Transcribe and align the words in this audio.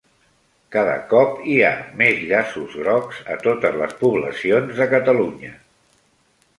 Cada 0.75 0.95
cop 1.11 1.35
hi 1.51 1.57
ha 1.67 1.69
més 2.01 2.25
llaços 2.33 2.73
grocs 2.81 3.23
a 3.37 3.39
totes 3.47 3.79
les 3.85 3.97
poblacions 4.03 4.77
de 4.83 4.93
Catalunya 4.99 5.57